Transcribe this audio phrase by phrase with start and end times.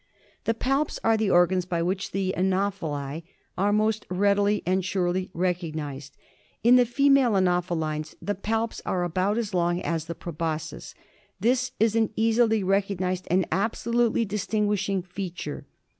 [0.45, 3.21] }The palps are the organs by which the Ano phelinae
[3.55, 6.17] are most readily and surely, recognised.
[6.63, 10.95] In the female anophelines the palps are about as long as the proboscis.
[11.39, 15.67] This is an easily recognised and abso lutely distinguishing feature.